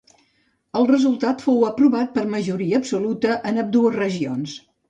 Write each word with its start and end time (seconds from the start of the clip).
El 0.79 0.87
resultat 0.91 1.43
fou 1.49 1.61
aprovat 1.69 2.11
per 2.17 2.25
majoria 2.33 2.81
absoluta 2.83 3.39
en 3.53 3.65
ambdues 3.67 3.99
regions. 4.03 4.61